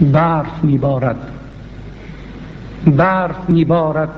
برف 0.00 0.64
میبارد. 0.64 1.16
برف 2.86 3.50
میبارد 3.50 4.08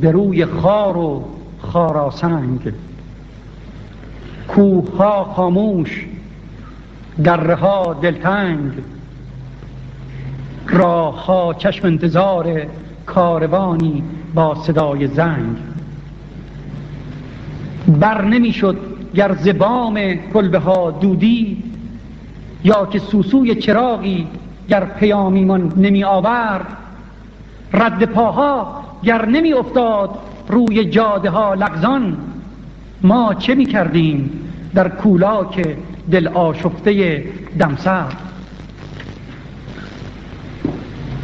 به 0.00 0.10
روی 0.10 0.46
خار 0.46 0.96
و 0.96 1.24
خاراسنگ. 1.58 2.72
کوه 4.48 4.96
ها 4.96 5.24
خاموش 5.24 6.06
دره 7.24 7.54
ها 7.54 7.94
دلتنگ. 8.02 8.72
راه 10.68 11.54
چشم 11.58 11.86
انتظار 11.86 12.66
کاروانی 13.06 14.02
با 14.34 14.54
صدای 14.54 15.06
زنگ. 15.06 15.56
بر 17.88 18.24
نمی‌شد 18.24 18.76
گر 19.14 19.34
زبام 19.34 20.14
کلبه 20.32 20.58
ها 20.58 20.90
دودی 20.90 21.62
یا 22.64 22.86
که 22.86 22.98
سوسوی 22.98 23.54
چراغی 23.54 24.26
گر 24.68 24.84
پیامیمان 24.84 25.72
نمی 25.76 26.04
آورد 26.04 26.66
رد 27.72 28.04
پاها 28.04 28.84
گر 29.02 29.26
نمی 29.26 29.52
افتاد 29.52 30.10
روی 30.48 30.84
جاده 30.84 31.30
ها 31.30 31.54
لغزان 31.54 32.16
ما 33.02 33.34
چه 33.34 33.54
می 33.54 33.66
کردیم 33.66 34.30
در 34.74 34.88
کولاک 34.88 35.76
دل 36.10 36.28
آشفته 36.28 37.24
دمسر؟ 37.58 38.04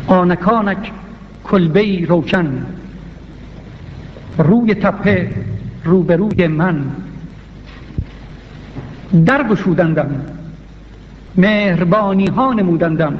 آنکانک 0.07 0.93
کلبه 1.45 2.07
روشن 2.07 2.67
روی 4.39 4.75
تپه 4.75 5.31
روبروی 5.85 6.47
من. 6.47 6.85
در 9.27 9.49
گشودندم 9.49 10.11
مهربانی 11.37 12.27
ها 12.27 12.53
نمودندم. 12.53 13.19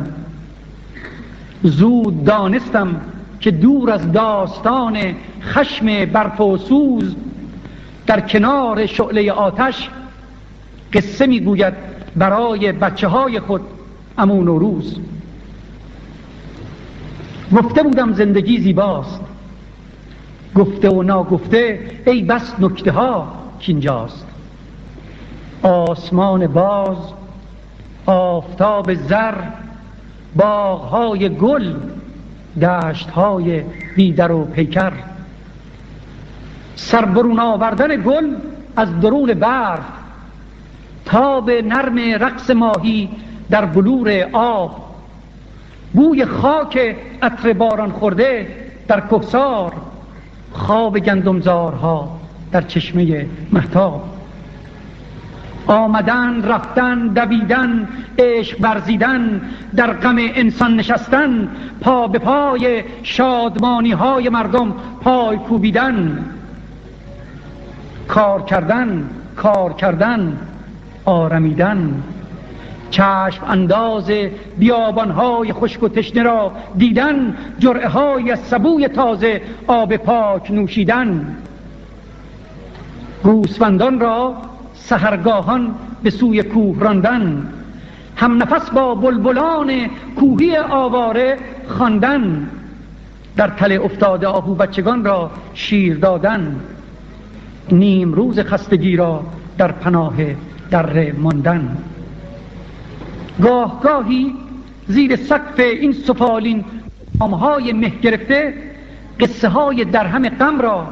زود 1.65 2.25
دانستم 2.25 3.01
که 3.41 3.51
دور 3.51 3.91
از 3.91 4.13
داستان 4.13 4.99
خشم 5.43 6.05
برف 6.05 6.41
و 6.41 6.57
سوز 6.59 7.17
در 8.07 8.21
کنار 8.21 8.87
شعله 8.87 9.33
آتش 9.33 9.91
قصه 10.93 11.27
می‌گوید 11.27 11.75
برای 12.17 12.73
بچه 12.73 13.09
های 13.09 13.41
خود 13.41 13.61
امون 14.19 14.49
و 14.49 14.59
روز. 14.59 14.99
گفته 17.57 17.83
بودم 17.83 18.13
زندگی 18.13 18.59
زیباست. 18.59 19.21
گفته 20.55 20.89
و 20.89 21.03
ناگفته 21.03 21.81
ای 22.07 22.23
بس 22.23 22.55
نکته 22.61 22.93
ها 22.93 23.33
کینجاست. 23.59 24.27
آسمان 25.63 26.47
باز 26.47 26.97
آفتاب 28.07 28.95
زر 28.95 29.35
باغهای 30.37 31.29
گل 31.29 31.75
دشتهای 32.63 33.63
بیدر 33.97 34.33
و 34.33 34.45
پیکر. 34.45 34.93
سربرون 36.77 37.41
آوردن 37.41 38.03
گل 38.03 38.35
از 38.77 39.01
درون 39.01 39.35
برف 39.35 39.85
تاب 41.05 41.51
نرم 41.51 41.99
رقص 41.99 42.51
ماهی 42.51 43.09
در 43.51 43.65
بلور 43.65 44.29
آب. 44.33 44.85
بوی 45.93 46.25
خاک 46.25 46.97
عطر 47.23 47.53
باران 47.53 47.93
خورده 47.93 48.49
در 48.89 49.01
کهسار 49.01 49.73
خواب 50.53 50.99
گندمزارها 50.99 52.21
در 52.53 52.63
چشمه 52.63 53.27
محتاب 53.53 54.14
آمدن 55.67 56.43
رفتن 56.43 57.09
دویدن 57.09 57.89
عشق 58.19 58.57
ورزیدن 58.61 59.41
در 59.77 59.93
غم 59.93 60.17
انسان 60.19 60.77
نشستن 60.77 61.49
پا 61.81 62.07
به 62.07 62.19
پای 62.19 62.85
شادمانی 63.03 63.93
های 63.93 64.29
مردم 64.29 64.75
پای 65.01 65.37
کوبیدن. 65.37 66.25
کار 68.09 68.43
کردن 68.43 69.11
کار 69.37 69.73
کردن 69.73 70.39
آرمیدن. 71.05 72.03
چشم 72.91 73.45
انداز 73.49 74.11
بیابانهای 74.59 75.53
خشک 75.53 75.83
و 75.83 75.89
تشنه 75.89 76.23
را 76.23 76.53
دیدن 76.77 77.37
جرعه 77.59 77.89
های 77.89 78.37
سبوی 78.37 78.89
تازه 78.89 79.43
آب 79.67 79.97
پاک 79.97 80.51
نوشیدن. 80.51 81.37
گوسفندان 83.23 84.01
را 84.01 84.35
سهرگاهان 84.75 85.75
به 86.03 86.11
سوی 86.11 86.43
کوه 86.43 86.81
راندن. 86.81 87.49
هم 88.17 88.43
نفس 88.43 88.71
با 88.71 88.95
بلبلان 88.95 89.91
کوهی 90.17 90.57
آواره 90.57 91.39
خواندن. 91.69 92.49
در 93.37 93.49
تله 93.49 93.81
افتاده 93.85 94.27
آهو 94.27 94.55
بچگان 94.55 95.05
را 95.05 95.31
شیر 95.55 95.97
دادن. 95.97 96.61
نیم 97.73 98.13
روز 98.13 98.39
خستگی 98.39 98.97
را 98.97 99.25
در 99.59 99.73
پناه 99.73 100.15
در 100.71 101.13
ماندن. 101.13 101.77
گاه 103.43 103.81
گاهی 103.81 104.35
زیر 104.89 105.17
سقف 105.17 105.61
این 105.61 105.93
سفالین 105.93 106.65
آمهای 107.21 107.73
مه 107.73 107.93
گرفته 108.03 108.55
قصه 109.21 109.49
های 109.49 109.85
درهم 109.85 110.29
غم 110.29 110.61
را 110.61 110.87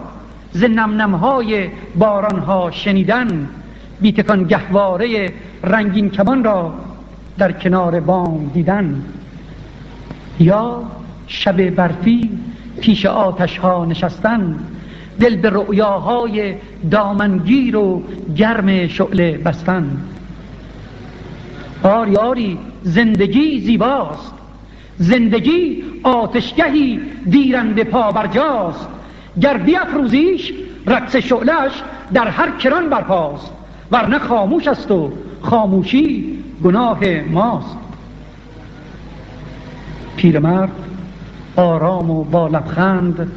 ز 0.52 0.64
نم 0.64 1.14
های 1.14 1.68
باران 1.96 2.38
ها 2.38 2.70
شنیدن. 2.70 3.48
بیتکان 4.02 4.44
گهواره 4.44 5.32
رنگین 5.64 6.10
کمان 6.10 6.44
را 6.44 6.74
در 7.38 7.52
کنار 7.52 8.00
بام 8.00 8.50
دیدن. 8.54 9.02
یا 10.40 10.82
شب 11.26 11.70
برفی 11.70 12.30
پیش 12.80 13.06
آتش 13.06 13.58
ها 13.58 13.84
نشستن. 13.84 14.58
دل 15.20 15.36
به 15.36 15.50
رؤیاهای 15.50 16.54
دامنگیر 16.90 17.76
و 17.76 18.02
گرم 18.36 18.88
شعله 18.88 19.38
بستن. 19.38 19.96
آری 21.82 22.16
آری 22.16 22.58
زندگی 22.82 23.60
زیباست. 23.60 24.34
زندگی 24.98 25.84
آتشگهی 26.02 27.00
دیرنده 27.30 27.84
پا 27.84 28.12
برجاست. 28.12 28.88
گر 29.40 29.56
بیافروزیش 29.56 30.52
رقص 30.86 31.16
شعلش 31.16 31.82
در 32.14 32.28
هر 32.28 32.50
کران 32.50 32.88
برپاست. 32.88 33.61
ورنه 33.92 34.18
خاموش 34.18 34.68
است 34.68 34.90
و 34.90 35.12
خاموشی 35.42 36.38
گناه 36.64 36.98
ماست. 37.30 37.76
پیرمرد 40.16 40.72
آرام 41.56 42.10
و 42.10 42.24
با 42.24 42.48
لبخند 42.48 43.30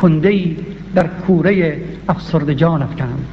کندهی 0.00 0.56
در 0.94 1.06
کوره 1.06 1.82
افسردگان 2.08 2.82
افکند. 2.82 3.26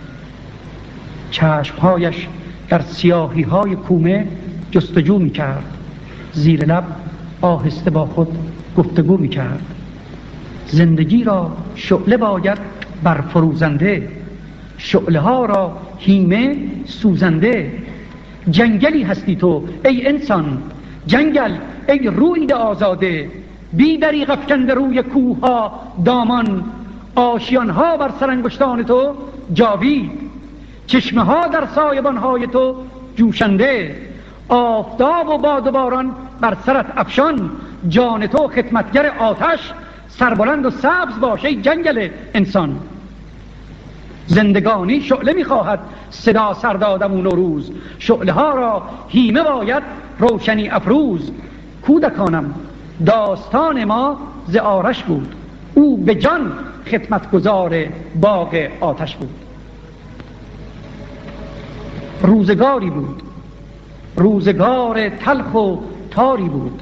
چشمهایش 1.31 2.27
در 2.69 2.81
سیاهی 2.81 3.41
های 3.41 3.75
کومه 3.75 4.27
جستجو 4.71 5.19
می 5.19 5.29
کرد 5.29 5.63
زیر 6.33 6.65
لب 6.65 6.83
آهسته 7.41 7.89
با 7.89 8.05
خود 8.05 8.37
گفتگو 8.77 9.17
می 9.17 9.29
کرد 9.29 9.61
زندگی 10.67 11.23
را 11.23 11.51
شعله 11.75 12.17
باید 12.17 12.57
برفروزنده 13.03 14.20
شعله 14.83 15.19
ها 15.19 15.45
را 15.45 15.77
هیمه 15.97 16.57
سوزنده. 16.85 17.71
جنگلی 18.49 19.03
هستی 19.03 19.35
تو 19.35 19.63
ای 19.85 20.07
انسان. 20.07 20.61
جنگل 21.05 21.51
ای 21.89 22.07
روید 22.07 22.53
آزاده. 22.53 23.29
بی 23.73 23.97
دریغ 23.97 24.29
افکنده 24.29 24.73
روی 24.73 25.03
کوه 25.03 25.39
ها 25.39 25.79
دامان. 26.05 26.63
آشیان 27.15 27.69
ها 27.69 27.97
بر 27.97 28.11
سرانگشتان 28.19 28.83
تو 28.83 29.13
جاوید. 29.53 30.11
چشمه 30.87 31.21
ها 31.21 31.47
در 31.47 31.65
سایبان 31.75 32.17
های 32.17 32.47
تو 32.47 32.75
جوشنده. 33.15 33.95
آفتاب 34.49 35.29
و 35.29 35.37
باد 35.37 35.67
و 35.67 35.71
باران 35.71 36.11
بر 36.41 36.57
سرت 36.65 36.85
افشان. 36.97 37.51
جان 37.89 38.27
تو 38.27 38.47
خدمتگر 38.47 39.11
آتش. 39.19 39.73
سربلند 40.09 40.65
و 40.65 40.69
سبز 40.69 41.19
باشه 41.19 41.55
جنگل 41.55 42.09
انسان. 42.33 42.79
زندگانی 44.27 45.01
شعله 45.01 45.33
می‌خواهد 45.33 45.79
صدا 46.09 46.53
سردادمون 46.53 47.25
و 47.25 47.29
روز 47.29 47.71
شعله 47.99 48.31
ها 48.31 48.53
را 48.53 48.81
هیمه 49.07 49.43
باید 49.43 49.83
روشنی 50.19 50.69
افروز. 50.69 51.31
کودکانم 51.81 52.53
داستان 53.05 53.83
ما 53.83 54.17
ز 54.47 54.55
آرش 54.55 55.03
بود. 55.03 55.35
او 55.73 55.97
به 55.97 56.15
جان 56.15 56.51
خدمتگزار 56.91 57.85
باغ 58.21 58.67
آتش 58.79 59.15
بود. 59.15 59.29
روزگاری 62.21 62.89
بود. 62.89 63.23
روزگار 64.15 65.09
تلخ 65.09 65.53
و 65.55 65.75
تاری 66.11 66.49
بود. 66.49 66.81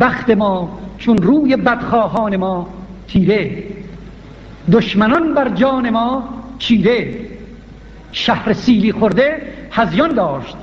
بخت 0.00 0.30
ما 0.30 0.78
چون 0.98 1.16
روی 1.16 1.56
بدخواهان 1.56 2.36
ما 2.36 2.66
تیره 3.08 3.62
دشمنان 4.72 5.34
بر 5.34 5.48
جان 5.48 5.90
ما 5.90 6.28
چیره. 6.58 7.14
شهر 8.12 8.52
سیلی 8.52 8.92
خورده 8.92 9.42
هزیان 9.72 10.14
داشت. 10.14 10.56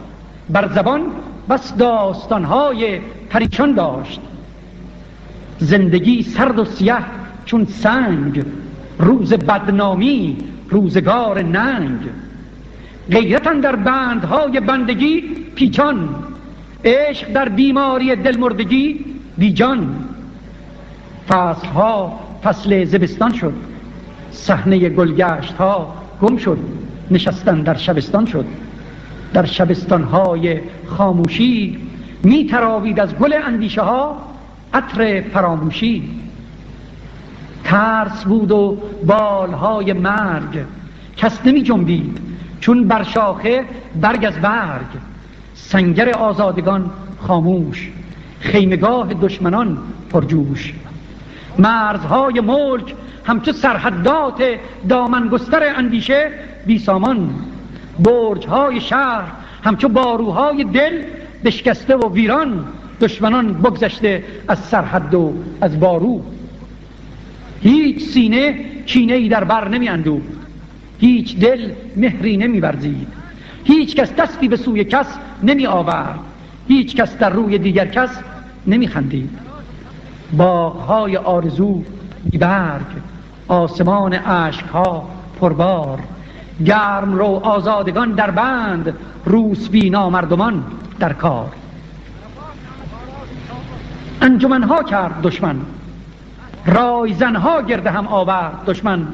بر 0.50 0.68
زبان 0.68 1.01
بس 1.50 1.75
داستانهای 1.75 3.00
پریشان 3.30 3.74
داشت. 3.74 4.21
زندگی 5.59 6.24
سرد 6.24 6.59
و 6.59 6.65
سیه 6.65 6.98
چون 7.45 7.65
سنگ. 7.65 8.44
روز 9.00 9.33
بدنامی 9.33 10.38
روزگار 10.69 11.42
ننگ. 11.42 12.00
غیرتن 13.12 13.59
در 13.59 13.75
بندهای 13.75 14.59
بندگی 14.59 15.21
پیچان. 15.56 16.09
عشق 16.86 17.33
در 17.33 17.50
بیماری 17.50 18.15
دلمردگی 18.15 19.06
بیجان. 19.38 19.95
فصلها 21.30 22.19
فصل 22.44 22.86
زبستان 22.86 23.33
شد. 23.33 23.71
صحنه 24.31 24.89
گلگشت 24.89 25.54
ها 25.54 25.94
گم 26.22 26.38
شد 26.38 26.57
نشستن 27.12 27.62
در 27.62 27.78
شبستان 27.78 28.25
شد. 28.25 28.45
در 29.33 29.45
شبستان 29.45 30.04
های 30.04 30.60
خاموشی 30.86 31.78
می 32.24 32.45
تراوید 32.45 33.00
از 33.00 33.16
گل 33.16 33.33
اندیشه 33.45 33.81
ها 33.81 34.18
عطر 34.74 35.22
فراموشی. 35.33 36.10
ترس 37.63 38.24
بود 38.24 38.51
و 38.51 38.78
بالهای 39.06 39.94
مرگ 39.94 40.66
کس 41.18 41.39
نمی 41.45 41.63
جنبید 41.63 42.19
چون 42.60 42.88
بر 42.88 43.04
شاخه 43.04 43.66
برگ 44.01 44.25
از 44.25 44.34
برگ. 44.42 44.88
سنگر 45.54 46.10
آزادگان 46.10 46.89
خاموش 47.19 47.92
خیمگاه 48.39 49.13
دشمنان 49.13 49.77
پرجوش. 50.10 50.74
مرزهای 51.59 52.39
ملک 52.39 52.95
همچو 53.25 53.51
سرحدات 53.51 54.44
دامنگستر 54.89 55.75
اندیشه 55.75 56.31
بی 56.65 56.80
سامان. 56.80 57.30
برجهای 58.00 58.81
شهر 58.81 59.31
همچو 59.63 59.88
باروهای 59.88 60.63
دل 60.63 61.03
بشکسته 61.45 61.95
و 61.95 62.13
ویران 62.13 62.65
دشمنان 63.01 63.53
بگذشته 63.53 64.24
از 64.48 64.59
سرحد 64.59 65.13
و 65.13 65.33
از 65.62 65.80
بارو. 65.80 66.21
هیچ 67.62 68.03
سینه 68.03 68.65
کینه 68.86 69.13
ای 69.13 69.30
در 69.30 69.44
بر 69.44 69.68
نمی 69.68 69.89
اندو 69.89 70.21
هیچ 71.00 71.38
دل 71.38 71.71
مهری 71.98 72.38
نمی 72.38 72.59
ورزید 72.59 73.07
هیچ 73.63 73.95
کس 73.95 74.13
دستی 74.13 74.48
به 74.48 74.57
سوی 74.57 74.83
کس 74.83 75.07
نمی 75.44 75.68
آورد 75.68 76.19
هیچ 76.68 76.95
کس 76.95 77.18
در 77.18 77.30
روی 77.30 77.57
دیگر 77.57 77.86
کس 77.86 78.09
نمی 78.68 78.88
خندید 78.88 79.50
باغهای 80.33 81.18
آرزو 81.18 81.83
برگ 82.39 82.86
آسمان 83.48 84.13
ها 84.74 85.07
پربار. 85.42 86.00
گرم 86.66 87.13
رو 87.13 87.25
آزادگان 87.25 88.12
در 88.12 88.31
بند 88.31 88.94
روس 89.25 89.69
بینا 89.69 90.10
مردمان 90.10 90.63
در 91.00 91.13
کار. 91.13 91.50
انجمنها 94.22 94.83
کرد 94.83 95.22
دشمن 95.22 95.56
رایزنها 96.66 97.62
گرده 97.62 97.92
هم 97.92 98.07
آورد 98.07 98.66
دشمن. 98.66 99.07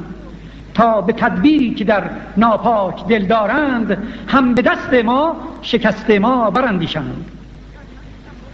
تا 0.73 1.01
به 1.01 1.13
تدبیری 1.13 1.73
که 1.73 1.83
در 1.83 2.03
ناپاک 2.37 3.07
دل 3.07 3.25
دارند 3.25 3.97
هم 4.27 4.53
به 4.53 4.61
دست 4.61 4.93
ما 4.93 5.35
شکست 5.61 6.09
ما 6.09 6.49
برندیشند. 6.49 7.36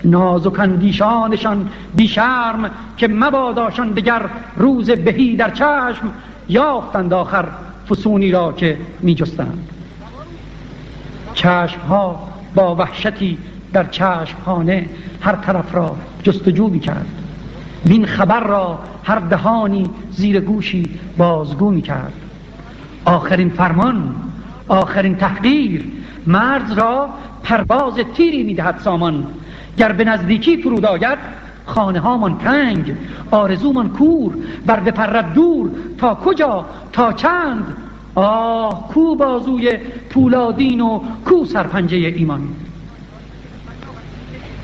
نازک 0.06 0.60
اندیشانشان 0.60 1.70
بیشرم 1.96 2.72
که 2.98 3.08
مباداشان 3.08 3.92
دگر 3.92 4.22
روز 4.58 4.92
بهی 4.92 5.36
در 5.36 5.50
چشم 5.50 6.12
یافتند 6.50 7.14
آخر 7.14 7.46
فسونی 7.90 8.32
را 8.32 8.52
که 8.52 8.78
می 9.02 9.16
جستند 9.16 9.70
چشم 11.34 11.80
ها 11.80 12.28
با 12.56 12.76
وحشتی 12.76 13.38
در 13.74 13.84
چشم 13.84 14.38
خانه 14.46 14.90
هر 15.22 15.36
طرف 15.36 15.76
را 15.76 15.96
جستجو 16.24 16.68
می 16.68 16.80
کرد 16.80 17.08
این 17.86 18.06
خبر 18.06 18.40
را 18.40 18.80
هر 19.04 19.20
دهانی 19.20 19.90
زیر 20.12 20.40
گوشی 20.40 21.00
بازگو 21.18 21.72
می 21.72 21.82
کرد 21.82 22.14
آخرین 23.06 23.50
فرمان 23.50 24.16
آخرین 24.68 25.16
تحقیر 25.16 25.84
مرز 26.28 26.72
را 26.72 27.10
پرواز 27.44 27.94
تیری 27.96 28.44
می 28.44 28.54
دهد 28.54 28.80
سامان. 28.80 29.28
گر 29.78 29.92
به 29.92 30.04
نزدیکی 30.04 30.62
فرود 30.62 30.86
آید 30.86 31.18
خانه 31.66 32.00
هامان 32.00 32.38
تنگ 32.38 32.96
آرزومان 33.32 33.90
کور 33.90 34.34
بر 34.66 34.80
بپرد 34.80 35.34
دور 35.34 35.72
تا 35.98 36.16
کجا 36.16 36.66
تا 36.92 37.14
چند؟ 37.14 37.78
آه 38.16 38.88
کو 38.88 39.16
بازوی 39.16 39.78
پولادین 40.10 40.82
و 40.82 41.02
کو 41.26 41.46
سرپنجه 41.46 41.98
ایمان؟ 41.98 42.42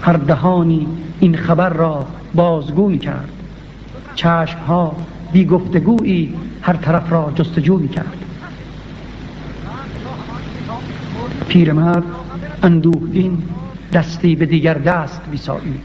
هر 0.01 0.13
دهانی 0.13 0.87
این 1.19 1.37
خبر 1.37 1.69
را 1.69 2.05
بازگو 2.35 2.89
می 2.89 2.99
کرد. 2.99 3.29
چشم 4.15 4.59
ها 4.59 4.95
بی 5.31 5.45
گفتگویی 5.45 6.33
هر 6.61 6.73
طرف 6.73 7.11
را 7.11 7.31
جستجو 7.35 7.77
می 7.77 7.89
کرد. 7.89 8.25
پیرمرد 11.47 12.03
اندوهگین 12.63 13.43
دستی 13.93 14.35
به 14.35 14.45
دیگر 14.45 14.73
دست 14.73 15.21
بیسایید 15.31 15.83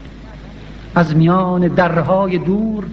از 0.95 1.15
میان 1.15 1.67
درهای 1.67 2.37
دور 2.37 2.85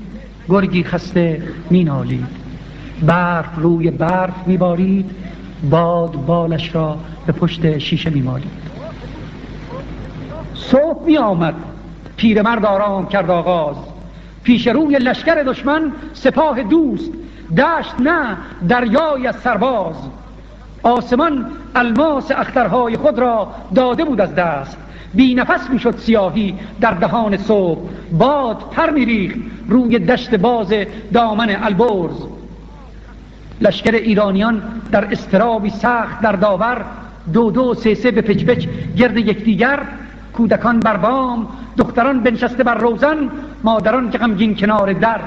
گرگی 0.48 0.84
خسته 0.84 1.42
مینالید. 1.70 2.26
برف 3.06 3.56
روی 3.56 3.90
برف 3.90 4.34
میبارید 4.46 5.10
باد 5.70 6.12
بالش 6.26 6.74
را 6.74 6.98
به 7.26 7.32
پشت 7.32 7.78
شیشه 7.78 8.10
میمالید. 8.10 8.62
صبح 10.54 11.04
می 11.06 11.18
آمد 11.18 11.54
پیرمرد 12.16 12.64
آرام 12.64 13.06
کرد 13.06 13.30
آغاز. 13.30 13.76
پیش 14.42 14.68
روی 14.68 14.98
لشکر 14.98 15.42
دشمن 15.42 15.92
سپاه 16.12 16.62
دوست 16.62 17.12
دشت 17.56 17.94
نه 18.00 18.36
دریای 18.68 19.26
از 19.26 19.36
سرباز. 19.36 19.96
آسمان 20.82 21.46
الماس 21.74 22.30
اخترهای 22.30 22.96
خود 22.96 23.18
را 23.18 23.48
داده 23.74 24.04
بود 24.04 24.20
از 24.20 24.34
دست. 24.34 24.76
بی 25.14 25.34
نفس 25.34 25.70
می‌شد 25.70 25.96
سیاهی 25.96 26.54
در 26.80 26.90
دهان 26.90 27.36
صبح. 27.36 27.80
باد 28.12 28.56
پر 28.70 28.90
میریخت 28.90 29.36
روی 29.68 29.98
دشت 29.98 30.34
باز 30.34 30.74
دامن 31.12 31.56
البرز. 31.62 32.16
لشکر 33.60 33.94
ایرانیان 33.94 34.62
در 34.92 35.12
استرابی 35.12 35.70
سخت 35.70 36.20
در 36.20 36.32
داور 36.32 36.84
دو 37.32 37.50
دو 37.50 37.74
سه 37.74 37.94
سه 37.94 38.10
به 38.10 38.22
پچ 38.22 38.44
پچ 38.44 38.66
گرد 38.96 39.16
یکدیگر 39.16 39.80
کودکان 40.32 40.80
بر 40.80 40.96
بام 40.96 41.48
دختران 41.76 42.20
بنشسته 42.20 42.64
بر 42.64 42.74
روزن 42.74 43.30
مادران 43.64 44.10
که 44.10 44.18
غمگین 44.18 44.56
کنار 44.56 44.92
در. 44.92 45.20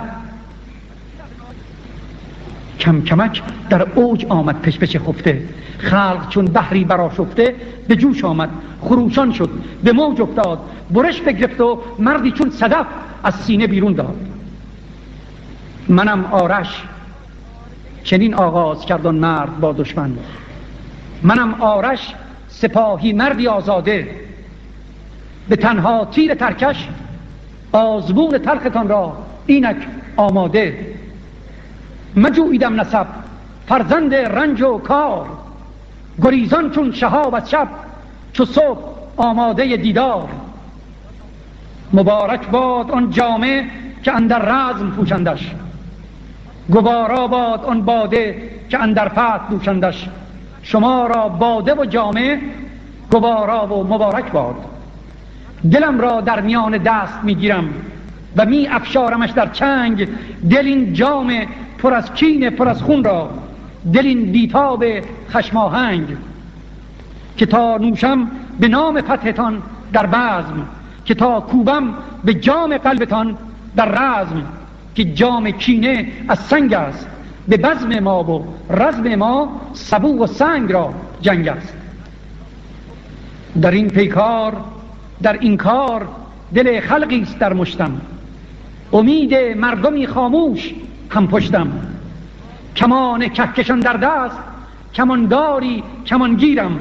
کم 2.79 3.01
کمک 3.01 3.41
در 3.70 3.82
اوج 3.96 4.25
آمد 4.29 4.62
پش 4.62 4.79
پش 4.79 4.98
خفته. 4.98 5.41
خلق 5.77 6.29
چون 6.29 6.46
بحری 6.46 6.84
براشفته 6.84 7.55
به 7.88 7.96
جوش 7.96 8.25
آمد 8.25 8.50
خروشان 8.82 9.32
شد 9.32 9.50
به 9.84 9.91
موج 9.91 10.22
افتاد. 10.22 10.60
برش 10.91 11.22
بگرفت 11.22 11.62
و 11.62 11.82
مردی 12.00 12.32
چون 12.32 12.50
صدف 12.50 12.86
از 13.24 13.36
سینه 13.36 13.67
بیرون 13.67 13.94
داد. 13.94 14.15
منم 15.89 16.25
آرش 16.25 16.84
چنین 18.03 18.34
آغاز 18.34 18.86
کردن 18.86 19.15
مرد 19.15 19.60
با 19.60 19.74
دشمن. 19.74 20.12
منم 21.24 21.53
آرش 21.53 22.13
سپاهی 22.48 23.13
مردی 23.13 23.48
آزاده. 23.48 24.08
به 25.50 25.55
تنها 25.55 26.05
تیر 26.05 26.34
ترکش 26.36 26.88
آزمون 27.72 28.38
تلختان 28.38 28.88
را 28.88 29.17
اینک 29.46 29.77
آماده. 30.17 30.95
مجویدم 32.15 32.81
نسب 32.81 33.07
فرزند 33.67 34.15
رنج 34.15 34.62
و 34.62 34.77
کار. 34.77 35.25
گریزان 36.22 36.72
چون 36.72 36.91
شهاب 36.91 37.36
از 37.36 37.50
شب 37.50 37.67
چو 38.34 38.45
صبح 38.45 38.79
آماده 39.17 39.77
دیدار. 39.77 40.27
مبارک 41.93 42.48
باد 42.48 42.91
آن 42.91 43.10
جامعه 43.10 43.65
که 44.03 44.15
اندر 44.15 44.39
رزم 44.39 44.89
پوشندش. 44.89 45.51
گوارا 46.69 47.27
باد 47.27 47.65
آن 47.65 47.81
باده 47.81 48.50
که 48.69 48.79
اندر 48.79 49.10
فتح 49.10 49.50
دوشندش 49.50 50.10
شما 50.63 51.07
را 51.07 51.29
باده 51.29 51.74
و 51.75 51.86
جامعه 51.86 52.39
گوارا 53.12 53.67
و 53.67 53.84
مبارک 53.84 54.31
باد. 54.31 54.55
دلم 55.72 56.01
را 56.01 56.22
در 56.22 56.41
میان 56.41 56.77
دست 56.77 57.24
می‌گیرم 57.24 57.69
و 58.36 58.45
می 58.45 58.67
افشارمش 58.67 59.29
در 59.29 59.50
چنگ. 59.50 60.07
دل 60.50 60.65
این 60.65 60.93
جام 60.93 61.34
پر 61.86 61.94
از 61.94 62.13
کین 62.13 62.50
پر 62.50 62.68
از 62.70 62.82
خون 62.82 63.04
را. 63.04 63.30
دل 63.94 64.06
این 64.06 64.32
بیتاب 64.32 64.86
خشماهنگ 65.30 66.18
که 67.38 67.46
تا 67.46 67.77
نوشم 67.77 68.27
به 68.60 68.68
نام 68.68 69.01
فتحتان 69.01 69.62
در 69.94 70.06
بزم 70.06 70.68
که 71.06 71.13
تا 71.13 71.39
کوبم 71.39 71.94
به 72.24 72.34
جام 72.34 72.77
قلبتان 72.77 73.38
در 73.75 73.86
رزم 73.86 74.44
که 74.96 75.06
جام 75.06 75.51
کینه 75.51 76.08
از 76.27 76.39
سنگ 76.39 76.74
است 76.74 77.08
به 77.48 77.58
بزم 77.58 78.00
ما 78.00 78.24
و 78.24 78.46
رزم 78.70 79.15
ما 79.15 79.62
سبو 79.74 80.24
و 80.24 80.27
سنگ 80.27 80.72
را 80.72 80.94
جنگ 81.22 81.48
است. 81.48 81.74
در 83.62 83.72
این 83.72 83.88
پیکار 83.88 84.54
در 85.22 85.38
این 85.39 85.58
کار 85.58 86.08
دل 86.56 86.80
خلقی 86.80 87.22
است 87.22 87.39
در 87.39 87.54
مشتم. 87.54 88.01
امید 88.94 89.34
مردمی 89.36 90.08
خاموش 90.08 90.74
هم 91.09 91.27
پشتم. 91.27 91.67
کمان 92.75 93.29
کهکشان 93.29 93.79
در 93.79 93.97
دست 93.97 94.38
کمانداری 94.93 95.83
کمانگیرم 96.05 96.79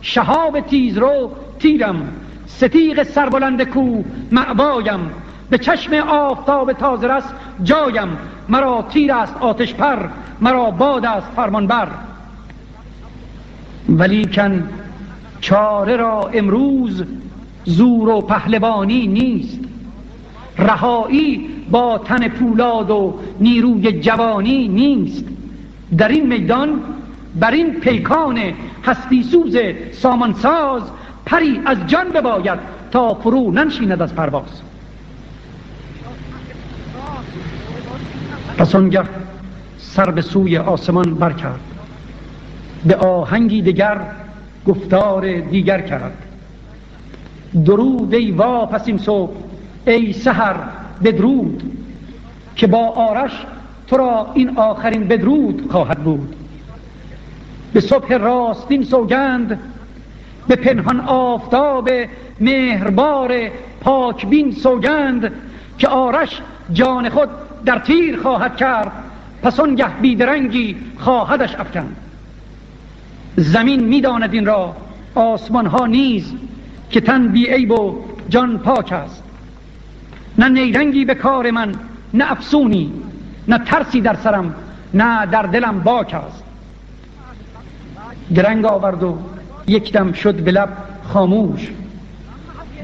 شهاب 0.00 0.60
تیز 0.60 0.98
رو 0.98 1.32
تیرم. 1.58 2.12
ستیق 2.46 3.02
سربلند 3.02 3.62
کو 3.62 4.02
معبایم. 4.32 5.10
به 5.50 5.58
چشم 5.58 5.94
آفتاب 5.94 6.72
تازه 6.72 7.06
رس 7.06 7.24
جایم. 7.62 8.08
مرا 8.48 8.86
تیر 8.90 9.12
است 9.12 9.36
آتش 9.40 9.74
پر 9.74 10.08
مرا 10.40 10.70
باد 10.70 11.06
است 11.06 11.26
فرمان 11.36 11.66
بر. 11.66 11.88
ولیکن 13.88 14.68
چاره 15.40 15.96
را 15.96 16.30
امروز 16.34 17.04
زور 17.64 18.08
و 18.08 18.20
پهلوانی 18.20 19.06
نیست. 19.06 19.69
رهایی 20.58 21.48
با 21.70 21.98
تن 21.98 22.28
پولاد 22.28 22.90
و 22.90 23.14
نیروی 23.40 23.92
جوانی 23.92 24.68
نیست. 24.68 25.24
در 25.98 26.08
این 26.08 26.26
میدان 26.26 26.80
بر 27.40 27.50
این 27.50 27.74
پیکان 27.74 28.38
هستی 28.84 29.22
سوز 29.22 29.56
سامانساز 29.92 30.82
پری 31.26 31.60
از 31.66 31.78
جان 31.86 32.08
بباید 32.08 32.58
تا 32.90 33.14
فرو 33.14 33.50
ننشیند 33.50 34.02
از 34.02 34.14
پرواز. 34.14 34.62
پس 38.58 38.74
آنگه 38.74 39.02
سر 39.78 40.10
به 40.10 40.22
سوی 40.22 40.58
آسمان 40.58 41.14
برکرد. 41.14 41.60
به 42.84 42.96
آهنگی 42.96 43.62
دیگر 43.62 44.00
گفتار 44.66 45.40
دیگر 45.40 45.80
کرد. 45.80 46.12
درود 47.64 48.14
ای 48.14 48.30
واپسیم 48.30 48.98
صبح. 48.98 49.32
ای 49.86 50.12
سهر 50.12 50.56
بدرود 51.04 51.62
که 52.56 52.66
با 52.66 52.88
آرش 52.88 53.32
تو 53.86 53.96
را 53.96 54.30
این 54.34 54.58
آخرین 54.58 55.08
بدرود 55.08 55.68
خواهد 55.70 55.98
بود. 55.98 56.36
به 57.72 57.80
صبح 57.80 58.16
راستین 58.16 58.84
سوگند 58.84 59.60
به 60.48 60.56
پنهان 60.56 61.00
آفتاب 61.00 61.90
مهربار 62.40 63.32
پاکبین 63.80 64.52
سوگند 64.52 65.32
که 65.78 65.88
آرش 65.88 66.40
جان 66.72 67.08
خود 67.08 67.28
در 67.64 67.78
تیر 67.78 68.20
خواهد 68.20 68.56
کرد 68.56 68.92
پس 69.42 69.60
آنگه 69.60 69.88
بیدرنگی 70.00 70.76
خواهدش 70.98 71.54
افکند. 71.54 71.96
زمین 73.36 73.84
می‌داند 73.84 74.34
این 74.34 74.46
را 74.46 74.76
آسمان 75.14 75.66
ها 75.66 75.86
نیز 75.86 76.32
که 76.90 77.00
تن 77.00 77.28
بی 77.28 77.46
عیب 77.46 77.70
و 77.70 77.98
جان 78.28 78.58
پاک 78.58 78.92
است. 78.92 79.22
نه 80.40 80.48
نیرنگی 80.48 81.04
به 81.04 81.14
کار 81.14 81.50
من 81.50 81.74
نه 82.14 82.32
افسونی 82.32 82.92
نه 83.48 83.58
ترسی 83.58 84.00
در 84.00 84.14
سرم 84.14 84.54
نه 84.94 85.26
در 85.26 85.42
دلم 85.42 85.80
باک 85.80 86.14
است. 86.14 86.44
درنگ 88.34 88.64
آورد 88.64 89.02
و 89.02 89.18
یک 89.66 89.92
دم 89.92 90.12
شد 90.12 90.34
به 90.34 90.50
لب 90.50 90.68
خاموش. 91.04 91.70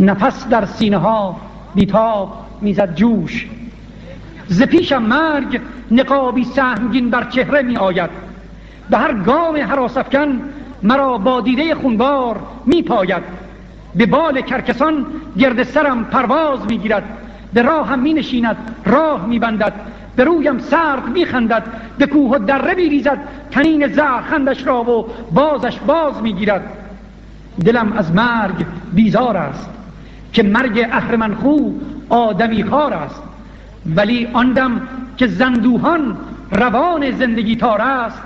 نفس 0.01 0.49
در 0.49 0.65
سینه 0.65 0.97
ها 0.97 1.41
بیتاب 1.75 2.47
می‌زد 2.61 2.95
جوش. 2.95 3.47
ز 4.49 4.63
پیشم 4.63 5.03
مرگ 5.03 5.61
نقابی 5.91 6.45
سهمگین 6.45 7.11
بر 7.11 7.31
چهره 7.31 7.63
می 7.63 7.77
آید. 7.77 8.11
به 8.91 8.99
هر 8.99 9.15
گام 9.15 9.57
حراسفکن 9.57 10.41
مرا 10.83 11.19
با 11.19 11.41
دیده 11.41 11.75
خونبار 11.75 12.41
می 12.67 12.83
پاید. 12.83 13.23
به 13.95 14.07
بال 14.07 14.41
کرکسان 14.41 15.07
گرد 15.39 15.63
سرم 15.63 16.05
پرواز 16.05 16.67
می 16.69 16.79
گیرد. 16.79 17.25
به 17.53 17.62
راه 17.62 17.88
هم 17.88 17.99
می 17.99 18.15
نشیند 18.15 18.57
راه 18.85 19.26
می 19.26 19.38
بندد 19.38 19.73
به 20.17 20.25
رویم 20.25 20.59
سرد 20.59 21.09
می 21.09 21.25
خندد 21.25 21.62
به 21.99 22.07
کوه 22.07 22.31
و 22.31 22.38
دره 22.38 22.75
می 22.75 22.88
ریزد 22.88 23.19
تنین 23.50 23.87
خندش 24.31 24.67
را 24.67 24.83
و 24.83 25.07
بازش 25.33 25.79
باز 25.79 26.23
می 26.23 26.33
گیرد 26.33 26.62
دلم 27.65 27.93
از 27.93 28.15
مرگ 28.15 28.67
بیزار 28.93 29.37
است 29.37 29.71
که 30.33 30.43
مرگ 30.43 30.88
اهرمن 30.93 31.35
خو 31.35 31.71
آدمی 32.09 32.65
خار 32.65 32.95
است. 32.95 33.23
ولی 33.97 34.29
آندم 34.33 34.81
که 35.17 35.26
زندوهان 35.26 36.17
روان 36.50 37.11
زندگی 37.11 37.57
تار 37.57 37.81
است. 37.81 38.23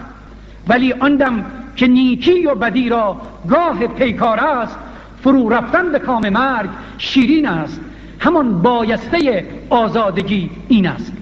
ولی 0.68 0.92
آندم 0.92 1.44
که 1.76 1.86
نیکی 1.86 2.46
و 2.46 2.54
بدی 2.54 2.88
را 2.88 3.20
گاه 3.48 3.86
پیکار 3.86 4.40
است. 4.40 4.76
فرو 5.22 5.48
رفتن 5.48 5.92
به 5.92 5.98
کام 5.98 6.28
مرگ 6.28 6.70
شیرین 6.98 7.48
است. 7.48 7.80
همان 8.20 8.62
بایسته 8.62 9.46
آزادگی 9.70 10.50
این 10.68 10.86
است. 10.86 11.12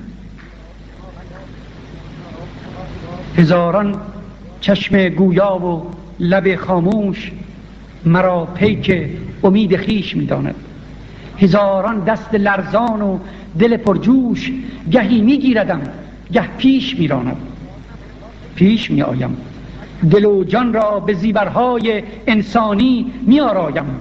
هزاران 3.37 3.95
چشم 4.61 5.09
گویا 5.09 5.57
و 5.57 5.91
لب 6.21 6.57
خاموش 6.57 7.33
مرا 8.05 8.45
پیک 8.45 9.09
امید 9.45 9.77
خیش 9.77 10.17
می‌داند. 10.17 10.55
هزاران 11.39 12.05
دست 12.05 12.35
لرزان 12.35 13.03
و 13.03 13.19
دل 13.59 13.77
پرجوش 13.77 14.53
گهی 14.91 15.21
میگیردم 15.21 15.81
گه 16.33 16.49
پیش 16.59 16.99
میراند. 16.99 17.37
پیش 18.55 18.91
می 18.91 19.03
آیم 19.03 19.37
دل 20.11 20.25
و 20.25 20.45
جان 20.45 20.73
را 20.73 21.01
به 21.01 21.15
زیورهای 21.15 22.03
انسانی 22.27 23.13
می 23.27 23.41
آرایم 23.41 24.01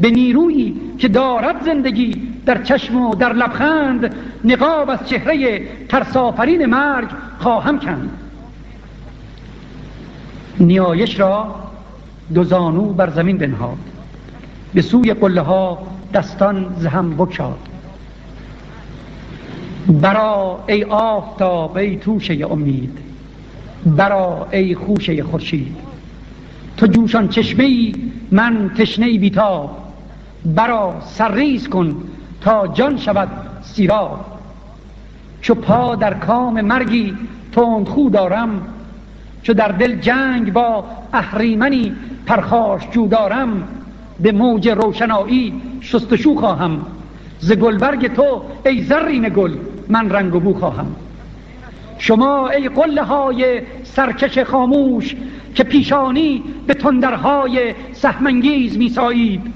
به 0.00 0.10
نیرویی 0.10 0.80
که 0.98 1.08
دارد 1.08 1.64
زندگی 1.64 2.22
در 2.46 2.62
چشم 2.62 2.96
و 2.96 3.14
در 3.14 3.32
لبخند 3.32 4.14
نقاب 4.44 4.90
از 4.90 5.08
چهره 5.08 5.62
ترسافرین 5.88 6.66
مرگ 6.66 7.08
خواهم 7.38 7.80
کند. 7.80 8.10
نیایش 10.60 11.20
را 11.20 11.54
دو 12.34 12.44
زانو 12.44 12.92
بر 12.92 13.10
زمین 13.10 13.38
بنهاد. 13.38 13.78
به 14.74 14.82
سوی 14.82 15.14
قله 15.14 15.40
ها 15.40 15.86
دستان 16.14 16.74
زهم 16.78 17.16
بکشاد 17.16 17.58
برا 19.88 20.64
ای 20.68 20.84
آفتاب 20.84 21.76
ای 21.76 21.96
توشه 21.96 22.46
امید 22.50 22.98
برا 23.86 24.46
ای 24.52 24.74
خوشه 24.74 25.22
خورشید 25.22 25.76
تو 26.76 26.86
جوشان 26.86 27.28
چشمه 27.28 27.92
من 28.30 28.70
تشنه 28.78 29.18
بیتاب. 29.18 29.83
برا 30.44 30.94
سرریز 31.00 31.68
کن 31.68 31.96
تا 32.40 32.66
جان 32.66 32.96
شود 32.96 33.28
سیراب 33.62 34.24
چو 35.40 35.54
پا 35.54 35.94
در 35.94 36.14
کام 36.14 36.60
مرگی 36.60 37.16
تندخو 37.52 38.10
دارم 38.10 38.62
چو 39.42 39.54
در 39.54 39.68
دل 39.68 39.96
جنگ 40.00 40.52
با 40.52 40.84
اهریمنی 41.12 41.92
پرخاش 42.26 42.82
جو 42.90 43.08
دارم 43.08 43.68
به 44.20 44.32
موج 44.32 44.68
روشنایی 44.68 45.62
شستشو 45.80 46.34
خواهم. 46.34 46.86
ز 47.38 47.52
گلبرگ 47.52 48.14
تو 48.14 48.42
ای 48.66 48.82
زرین 48.82 49.28
گل 49.28 49.52
من 49.88 50.10
رنگ 50.10 50.34
و 50.34 50.40
بو 50.40 50.54
خواهم. 50.54 50.86
شما 51.98 52.48
ای 52.48 52.68
قله 52.68 53.02
های 53.02 53.60
سرکش 53.84 54.38
خاموش 54.38 55.16
که 55.54 55.64
پیشانی 55.64 56.42
به 56.66 56.74
تندرهای 56.74 57.74
سهمنگیز 57.92 58.78
میسایید. 58.78 59.52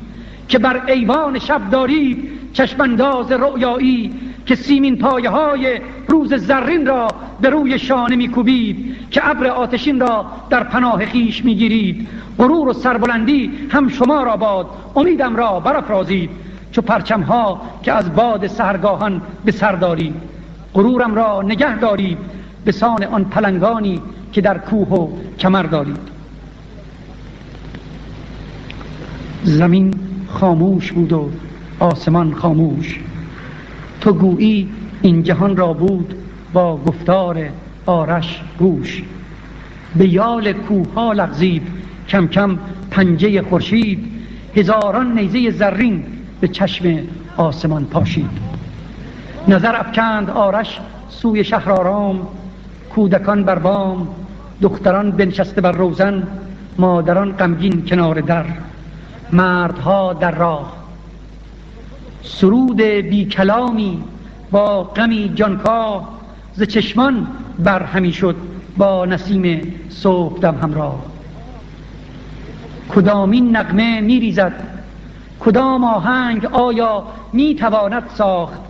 که 0.49 0.59
بر 0.59 0.83
ایوان 0.87 1.38
شب 1.38 1.71
دارید 1.71 2.31
چشمانداز 2.52 3.33
رؤیایی 3.33 4.12
که 4.47 4.55
سیمین 4.55 4.99
پایه 4.99 5.31
های 5.31 5.81
روز 6.09 6.35
زرین 6.35 6.87
را 6.87 7.09
به 7.40 7.50
روی 7.50 7.78
شانه 7.78 8.17
میکوبید 8.17 8.97
که 9.11 9.31
ابر 9.31 9.47
آتشین 9.47 10.00
را 10.00 10.26
در 10.50 10.64
پناه 10.64 11.07
خیش 11.07 11.45
می‌گیرید. 11.45 12.09
غرور 12.38 12.69
و 12.69 12.73
سربلندی 12.73 13.50
هم 13.71 13.88
شما 13.88 14.23
را 14.23 14.37
باد 14.37 14.67
امیدم 14.97 15.37
را 15.37 15.61
برافرازید. 15.61 16.31
چو 16.73 16.83
پرچم 16.83 17.21
ها 17.21 17.61
که 17.83 17.93
از 17.93 18.14
باد 18.14 18.47
سرگاهان 18.47 19.23
به 19.45 19.52
سر 19.52 19.73
دارید 19.73 20.14
غرورم 20.75 21.14
را 21.14 21.43
نگه 21.43 21.78
دارید 21.78 22.19
به 22.64 22.73
سان 22.73 23.05
آن 23.05 23.25
پلنگانی 23.25 24.02
که 24.33 24.40
در 24.40 24.59
کوه 24.59 24.88
و 24.88 25.09
کمر 25.38 25.62
دارید. 25.62 26.19
زمین 29.45 30.07
خاموش 30.28 30.92
بود 30.92 31.12
و 31.12 31.30
آسمان 31.80 32.35
خاموش. 32.35 33.00
تو 34.00 34.12
گویی 34.12 34.68
این 35.02 35.23
جهان 35.23 35.56
را 35.56 35.73
بود 35.73 36.14
با 36.52 36.76
گفتار 36.76 37.49
آرش 37.87 38.40
گوش. 38.58 39.02
به 39.97 40.08
یال 40.08 40.52
کوه 40.52 40.94
ها 40.94 41.12
لغزید 41.12 41.62
کم 42.08 42.26
کم 42.26 42.58
پنجه 42.90 43.42
خورشید. 43.42 44.12
هزاران 44.56 45.18
نیزه 45.18 45.50
زرین 45.50 46.04
به 46.40 46.49
چشم 46.49 46.99
آسمان 47.37 47.85
پاشید. 47.85 48.30
نظر 49.49 49.76
افکند 49.76 50.30
آرش 50.30 50.80
سوی 51.08 51.44
شهرآرام 51.44 52.28
کودکان 52.94 53.44
بر 53.44 53.58
بام 53.58 54.08
دختران 54.62 55.11
بنشسته 55.11 55.61
بر 55.61 55.73
روزن 55.73 56.23
مادران 56.78 57.32
غمگین 57.32 57.85
کنار 57.87 58.20
در. 58.20 58.44
مردها 59.32 60.12
در 60.12 60.30
راه. 60.30 60.73
سرود 62.23 62.80
بی 62.80 63.25
کلامی 63.25 64.02
با 64.50 64.82
غمی 64.82 65.32
جانکاه 65.35 66.08
ز 66.54 66.62
چشمان 66.62 67.26
بر 67.58 67.82
همی 67.82 68.12
شد 68.12 68.37
با 68.76 69.04
نسیم 69.06 69.75
صبح 69.88 70.38
دم 70.38 70.54
همراه. 70.62 71.02
کدامین 72.88 73.56
نغمه 73.56 74.00
میریزد 74.00 74.52
کدام 75.40 75.85
آهنگ 75.85 76.47
آیا 76.47 77.04
می‌تواند 77.32 78.11
ساخت؟ 78.14 78.61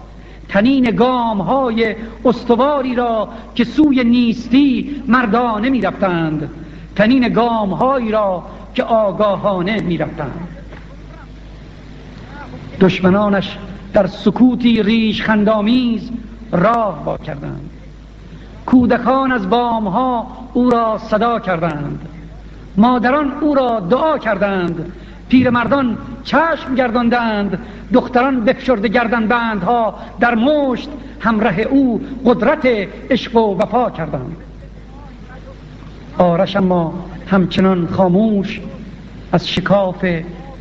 تنین 0.49 0.91
گام 0.91 1.41
های 1.41 1.97
استواری 2.25 2.95
را 2.95 3.29
که 3.55 3.65
سوی 3.65 4.05
نیستی 4.05 5.03
مردانه 5.07 5.71
می‌رفتند 5.71 6.51
تنین 6.97 7.29
گام 7.29 7.71
هایی 7.71 8.11
را 8.11 8.43
که 8.79 8.85
آگاهانه 8.85 9.81
می‌رفتند. 9.81 10.49
دشمنانش 12.81 13.59
در 13.93 14.07
سکوتی 14.07 14.83
ریش 14.83 15.23
خندامیز 15.23 16.11
راه 16.53 17.05
با 17.05 17.17
کردند. 17.17 17.71
کودکان 18.67 19.33
از 19.33 19.51
بام 19.51 19.89
ها 19.89 20.27
او 20.53 20.71
را 20.71 20.99
صدا 20.99 21.39
کردند. 21.39 22.09
مادران 22.77 23.33
او 23.41 23.55
را 23.55 23.81
دعا 23.81 24.19
کردند. 24.19 24.93
پیرمردان 25.29 25.99
چشم 26.25 26.75
گرداندند. 26.75 27.59
دختران 27.93 28.45
بفشرده 28.45 28.89
گردن 28.89 29.27
بندها 29.27 29.95
در 30.21 30.35
مشت 30.35 30.89
همراه 31.21 31.61
او 31.61 32.01
قدرت 32.25 32.67
عشق 33.11 33.37
و 33.37 33.59
وفا 33.59 33.91
کردند. 33.91 34.37
آرش 36.19 36.57
اما 36.57 36.95
همچنان 37.31 37.87
خاموش 37.87 38.61
از 39.33 39.49
شکاف 39.49 40.05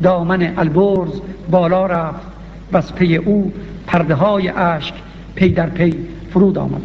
دامن 0.02 0.52
البرز 0.56 1.20
بالا 1.50 1.86
رفت. 1.86 2.26
وز 2.72 2.94
پی 2.94 3.16
او 3.16 3.52
پرده 3.86 4.14
های 4.14 4.48
اشک 4.48 4.94
پی 5.34 5.48
در 5.48 5.66
پی 5.66 5.94
فرود 6.30 6.58
آمد. 6.58 6.82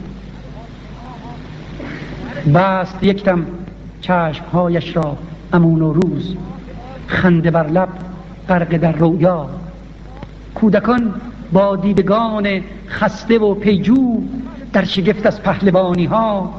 بست 2.54 3.04
یکدم 3.04 3.46
چشمهایش 4.02 4.96
را 4.96 5.18
عمو 5.54 5.82
نوروز. 5.82 6.36
خنده 7.08 7.52
بر 7.52 7.68
لب 7.68 7.90
غرق 8.50 8.78
در 8.78 8.92
رویا. 8.92 9.50
کودکان 10.56 11.14
با 11.52 11.76
دیدگان 11.76 12.62
خسته 12.88 13.40
و 13.40 13.54
پیجو 13.54 14.22
در 14.74 14.84
شگفت 14.84 15.26
از 15.26 15.44
پهلوانی 15.44 16.06
ها 16.06 16.54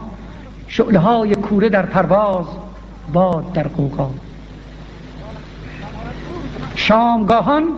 شعله 0.69 0.99
های 0.99 1.35
کوره 1.35 1.69
در 1.69 1.87
پرواز 1.87 2.47
باد 3.13 3.53
در 3.53 3.69
قوقا 3.69 4.11
شامگاهان 6.87 7.69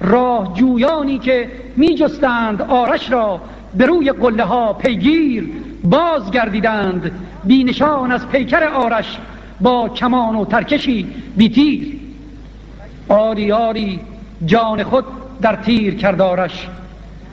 راه 0.00 0.54
جویانی 0.54 1.18
که 1.18 1.50
می 1.76 1.94
جستند 1.94 2.62
آرش 2.62 3.10
را 3.10 3.40
به 3.74 3.86
روی 3.86 4.12
قله 4.12 4.44
ها 4.44 4.72
پیگیر 4.72 5.50
بازگردیدند. 5.84 7.12
بینشان 7.44 8.12
از 8.12 8.28
پیکر 8.28 8.62
آرش 8.64 9.18
با 9.60 9.88
کمان 9.88 10.36
و 10.36 10.44
ترکشی 10.44 11.06
بیتیر. 11.36 12.00
آری 13.08 13.52
آری 13.52 14.00
جان 14.46 14.82
خود 14.82 15.04
در 15.40 15.56
تیر 15.56 15.94
کردارش 15.94 16.68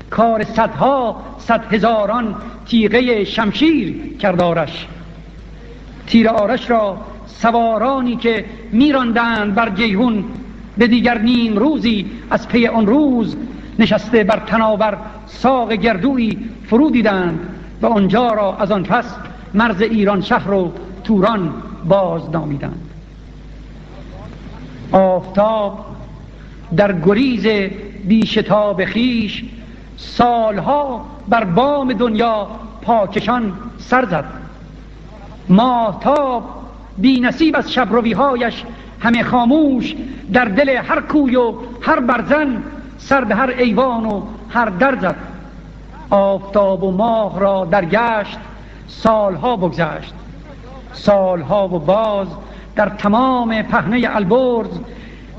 کار 0.09 0.43
صدها 0.43 1.23
صد 1.39 1.73
هزاران 1.73 2.35
تیغه 2.65 3.23
شمشیر 3.23 4.17
کردارش 4.17 4.87
تیر 6.07 6.29
آرش 6.29 6.69
را 6.69 6.97
سوارانی 7.27 8.15
که 8.15 8.45
میراندند 8.71 9.55
بر 9.55 9.69
جیهون 9.69 10.23
به 10.77 10.87
دیگر 10.87 11.17
نیم 11.17 11.57
روزی 11.57 12.11
از 12.29 12.47
پی 12.47 12.67
آن 12.67 12.87
روز 12.87 13.35
نشسته 13.79 14.23
بر 14.23 14.39
تناور 14.39 14.97
ساق 15.27 15.73
گردوی 15.73 16.37
فرو 16.65 16.89
دیدند 16.89 17.39
و 17.81 17.85
آنجا 17.85 18.27
را 18.27 18.57
از 18.57 18.71
آن 18.71 18.83
پس 18.83 19.15
مرز 19.53 19.81
ایران 19.81 20.21
شهر 20.21 20.51
و 20.51 20.71
توران 21.03 21.53
باز 21.85 22.29
نامیدند. 22.29 22.89
آفتاب 24.91 25.85
در 26.77 26.99
گریز 26.99 27.71
بیشتاب 28.07 28.85
خیش 28.85 29.43
سالها 29.97 31.05
بر 31.29 31.43
بام 31.43 31.93
دنیا 31.93 32.47
پاکشان 32.81 33.53
سر 33.77 34.05
زد. 34.05 34.25
ماهتاب 35.49 36.43
بی 36.97 37.19
نصیب 37.19 37.55
از 37.55 37.73
شبرویهایش 37.73 38.63
همه 39.01 39.23
خاموش 39.23 39.95
در 40.33 40.45
دل 40.45 40.69
هر 40.69 41.01
کوی 41.01 41.35
و 41.35 41.53
هر 41.81 41.99
برزن 41.99 42.63
سر 42.97 43.23
به 43.23 43.35
هر 43.35 43.49
ایوان 43.49 44.05
و 44.05 44.21
هر 44.49 44.65
در 44.65 44.95
زد 44.95 45.15
آفتاب 46.09 46.83
و 46.83 46.91
ماه 46.91 47.39
را 47.39 47.65
در 47.65 47.85
گشت 47.85 48.37
سالها 48.87 49.55
بگذشت. 49.55 50.13
سالها 50.93 51.67
و 51.67 51.79
باز 51.79 52.27
در 52.75 52.89
تمام 52.89 53.61
پهنه 53.61 54.09
البرز 54.15 54.79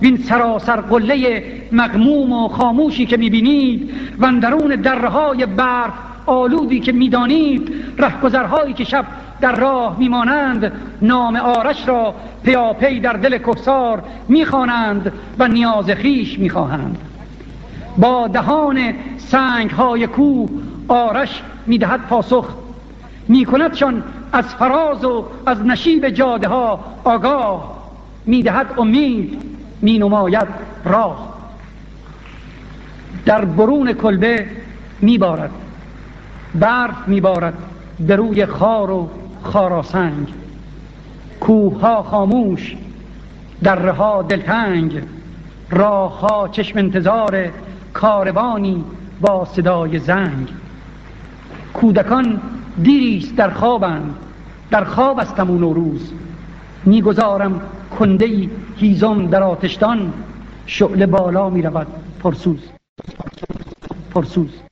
وین 0.02 0.16
سراسر 0.16 0.80
قله 0.80 1.44
مغموم 1.72 2.32
و 2.32 2.48
خاموشی 2.48 3.06
که 3.06 3.16
می‌بینید 3.16 3.90
و 4.18 4.26
اندرون 4.26 4.76
درهای 4.76 5.46
برف 5.46 5.92
آلودی 6.26 6.80
که 6.80 6.92
می‌دانید 6.92 7.72
رهگذرهایی 7.98 8.74
که 8.74 8.84
شب 8.84 9.04
در 9.42 9.56
راه 9.56 9.98
میمانند 9.98 10.72
نام 11.02 11.36
آرش 11.36 11.88
را 11.88 12.14
پیاپی 12.42 13.00
در 13.00 13.12
دل 13.12 13.38
کفسار 13.38 14.02
می‌خوانند 14.28 15.12
و 15.38 15.48
نیاز 15.48 15.90
خیش 15.90 16.38
می‌خواهند. 16.38 16.98
با 17.96 18.28
دهان 18.28 18.94
سنگ 19.18 19.70
های 19.70 20.06
کوه 20.06 20.50
آرش 20.88 21.42
می‌دهد 21.66 22.00
پاسخ. 22.00 22.48
میکندشان 23.28 24.02
از 24.32 24.44
فراز 24.44 25.04
و 25.04 25.24
از 25.46 25.66
نشیب 25.66 26.08
جاده 26.08 26.48
ها 26.48 26.80
آگاه. 27.04 27.82
می‌دهد 28.26 28.66
امید 28.78 29.42
می 29.80 29.98
نماید 29.98 30.48
راه. 30.84 31.32
در 33.26 33.44
برون 33.44 33.92
کلبه 33.92 34.46
میبارد 35.00 35.50
برف 36.54 37.08
میبارد 37.08 37.54
به 38.00 38.16
روی 38.16 38.46
خار 38.46 38.90
و 38.90 39.10
خاراسنگ. 39.42 40.28
کوه 41.40 41.80
ها 41.80 42.02
خاموش 42.02 42.76
دره 43.62 43.92
ها 43.92 44.22
دلتنگ. 44.22 45.02
راه 45.70 46.20
ها 46.20 46.48
چشم 46.48 46.78
انتظار 46.78 47.48
کاروانی 47.92 48.84
با 49.20 49.44
صدای 49.44 49.98
زنگ. 49.98 50.48
کودکان 51.74 52.40
دیریست 52.82 53.36
در 53.36 53.50
خوابند 53.50 54.14
در 54.70 54.84
خواب 54.84 55.18
استم 55.18 55.50
و 55.50 55.58
نوروز 55.58 56.12
می‌گذارم 56.84 57.60
کنده 57.98 58.48
هیزم 58.76 59.26
در 59.26 59.42
آتشتان. 59.42 60.12
شعله 60.66 61.06
بالا 61.06 61.50
می 61.50 61.62
رود 61.62 61.86
پرسوز. 62.22 62.60
پرسوز. 64.14 64.62